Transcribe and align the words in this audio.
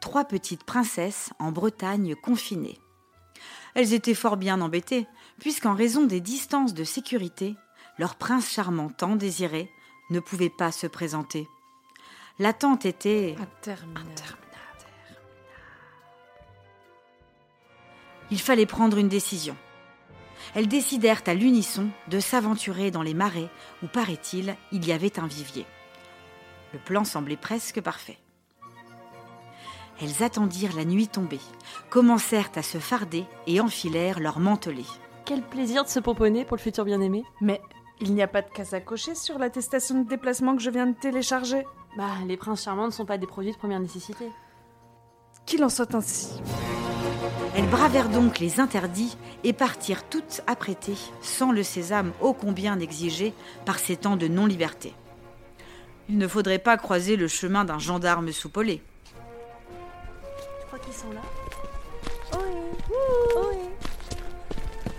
trois 0.00 0.24
petites 0.24 0.64
princesses 0.64 1.30
en 1.38 1.52
Bretagne 1.52 2.14
confinées. 2.14 2.80
Elles 3.74 3.92
étaient 3.92 4.14
fort 4.14 4.36
bien 4.36 4.60
embêtées, 4.60 5.06
puisqu'en 5.40 5.74
raison 5.74 6.04
des 6.04 6.20
distances 6.20 6.74
de 6.74 6.84
sécurité, 6.84 7.56
leur 7.98 8.16
prince 8.16 8.50
charmant 8.50 8.88
tant 8.88 9.16
désiré 9.16 9.70
ne 10.10 10.20
pouvait 10.20 10.50
pas 10.50 10.72
se 10.72 10.86
présenter. 10.86 11.48
L'attente 12.38 12.86
était 12.86 13.36
Interminable. 13.38 14.08
Il 18.30 18.40
fallait 18.40 18.66
prendre 18.66 18.98
une 18.98 19.08
décision. 19.08 19.56
Elles 20.54 20.68
décidèrent 20.68 21.22
à 21.26 21.34
l'unisson 21.34 21.88
de 22.08 22.20
s'aventurer 22.20 22.90
dans 22.90 23.02
les 23.02 23.14
marais 23.14 23.48
où, 23.82 23.86
paraît-il, 23.86 24.54
il 24.70 24.86
y 24.86 24.92
avait 24.92 25.18
un 25.18 25.26
vivier. 25.26 25.66
Le 26.72 26.78
plan 26.78 27.04
semblait 27.04 27.36
presque 27.36 27.80
parfait. 27.80 28.18
Elles 30.00 30.22
attendirent 30.22 30.76
la 30.76 30.84
nuit 30.84 31.08
tombée, 31.08 31.40
commencèrent 31.90 32.50
à 32.54 32.62
se 32.62 32.78
farder 32.78 33.24
et 33.46 33.60
enfilèrent 33.60 34.20
leurs 34.20 34.38
mantelets. 34.38 34.82
Quel 35.24 35.42
plaisir 35.42 35.84
de 35.84 35.88
se 35.88 35.98
pomponner 35.98 36.44
pour 36.44 36.56
le 36.56 36.62
futur 36.62 36.84
bien-aimé. 36.84 37.24
Mais 37.40 37.60
il 38.00 38.14
n'y 38.14 38.22
a 38.22 38.28
pas 38.28 38.42
de 38.42 38.50
case 38.50 38.74
à 38.74 38.80
cocher 38.80 39.14
sur 39.14 39.38
l'attestation 39.38 40.02
de 40.02 40.08
déplacement 40.08 40.56
que 40.56 40.62
je 40.62 40.70
viens 40.70 40.86
de 40.86 40.94
télécharger. 40.94 41.66
Bah, 41.96 42.04
les 42.26 42.36
princes 42.36 42.62
charmants 42.62 42.86
ne 42.86 42.92
sont 42.92 43.06
pas 43.06 43.18
des 43.18 43.26
produits 43.26 43.52
de 43.52 43.56
première 43.56 43.80
nécessité. 43.80 44.30
Qu'il 45.46 45.64
en 45.64 45.68
soit 45.68 45.94
ainsi. 45.94 46.40
Elles 47.56 47.68
bravèrent 47.68 48.08
donc 48.08 48.38
les 48.38 48.60
interdits 48.60 49.16
et 49.42 49.52
partirent 49.52 50.08
toutes 50.08 50.42
apprêtées, 50.46 50.98
sans 51.22 51.50
le 51.50 51.64
sésame 51.64 52.12
ô 52.20 52.34
combien 52.34 52.78
exigé 52.78 53.34
par 53.64 53.78
ces 53.78 53.96
temps 53.96 54.16
de 54.16 54.28
non-liberté. 54.28 54.94
Il 56.08 56.18
ne 56.18 56.28
faudrait 56.28 56.60
pas 56.60 56.76
croiser 56.76 57.16
le 57.16 57.26
chemin 57.26 57.64
d'un 57.64 57.78
gendarme 57.78 58.30
soupolé. 58.30 58.82
Je 60.70 60.76
crois 60.76 60.84
qu'ils 60.84 60.92
sont 60.92 61.12
là. 61.12 61.22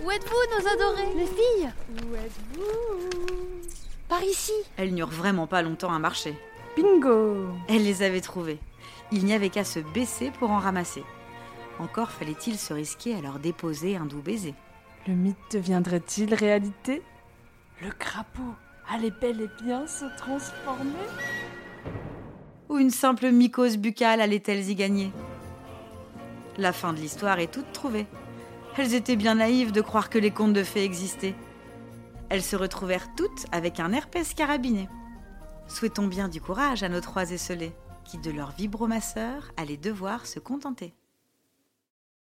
Où 0.04 0.10
êtes-vous, 0.10 0.58
nos 0.58 0.68
adorés? 0.68 1.14
Les 1.14 1.26
filles 1.26 1.70
Où 1.88 2.14
êtes-vous? 2.16 3.20
Par 4.08 4.20
ici 4.24 4.50
Elles 4.76 4.92
n'eurent 4.92 5.10
vraiment 5.10 5.46
pas 5.46 5.62
longtemps 5.62 5.92
à 5.92 6.00
marcher. 6.00 6.36
Bingo 6.76 7.46
Elle 7.68 7.84
les 7.84 8.02
avait 8.02 8.20
trouvés. 8.20 8.58
Il 9.12 9.24
n'y 9.24 9.32
avait 9.32 9.50
qu'à 9.50 9.62
se 9.62 9.78
baisser 9.78 10.32
pour 10.40 10.50
en 10.50 10.58
ramasser. 10.58 11.04
Encore 11.78 12.10
fallait-il 12.10 12.58
se 12.58 12.74
risquer 12.74 13.14
à 13.14 13.20
leur 13.20 13.38
déposer 13.38 13.94
un 13.96 14.06
doux 14.06 14.22
baiser. 14.22 14.54
Le 15.06 15.14
mythe 15.14 15.36
deviendrait-il 15.52 16.34
réalité? 16.34 17.00
Le 17.80 17.92
crapaud 17.92 18.54
allait 18.92 19.12
bel 19.20 19.40
et 19.40 19.62
bien 19.62 19.86
se 19.86 20.04
transformer? 20.16 21.06
Ou 22.68 22.78
une 22.78 22.90
simple 22.90 23.30
mycose 23.30 23.78
buccale 23.78 24.20
allait-elles 24.20 24.68
y 24.68 24.74
gagner? 24.74 25.12
La 26.60 26.74
fin 26.74 26.92
de 26.92 27.00
l'histoire 27.00 27.38
est 27.38 27.50
toute 27.50 27.72
trouvée. 27.72 28.06
Elles 28.76 28.92
étaient 28.92 29.16
bien 29.16 29.36
naïves 29.36 29.72
de 29.72 29.80
croire 29.80 30.10
que 30.10 30.18
les 30.18 30.30
contes 30.30 30.52
de 30.52 30.62
fées 30.62 30.84
existaient. 30.84 31.34
Elles 32.28 32.42
se 32.42 32.54
retrouvèrent 32.54 33.14
toutes 33.16 33.46
avec 33.50 33.80
un 33.80 33.94
herpès 33.94 34.34
carabiné. 34.34 34.86
Souhaitons 35.68 36.06
bien 36.06 36.28
du 36.28 36.42
courage 36.42 36.82
à 36.82 36.90
nos 36.90 37.00
trois 37.00 37.30
esselés, 37.30 37.72
qui 38.04 38.18
de 38.18 38.30
leur 38.30 38.50
vibromasseur 38.50 39.50
allaient 39.56 39.78
devoir 39.78 40.26
se 40.26 40.38
contenter. 40.38 40.92